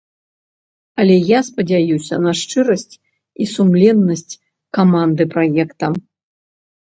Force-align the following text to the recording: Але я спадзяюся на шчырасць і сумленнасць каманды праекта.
Але 1.01 1.17
я 1.31 1.39
спадзяюся 1.49 2.15
на 2.25 2.31
шчырасць 2.39 2.93
і 3.45 3.47
сумленнасць 3.55 4.33
каманды 4.79 5.23
праекта. 5.35 5.85